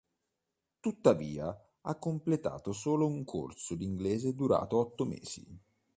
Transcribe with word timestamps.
Tuttavia, 0.79 1.55
ha 1.81 1.93
completato 1.99 2.73
solo 2.73 3.05
un 3.05 3.23
corso 3.23 3.75
di 3.75 3.85
inglese 3.85 4.33
durato 4.33 4.77
otto 4.79 5.05
mesi. 5.05 5.47